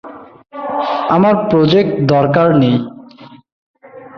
[1.09, 2.75] আমার প্রজেক্টরের দরকার নেই।